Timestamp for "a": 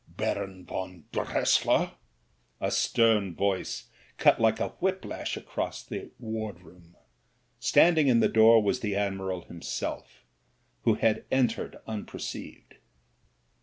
2.59-2.71, 4.59-4.69